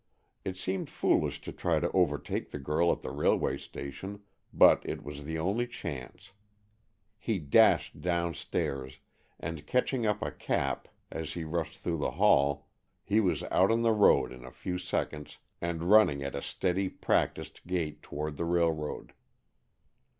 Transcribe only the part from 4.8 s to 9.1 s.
it was the only chance. He dashed downstairs,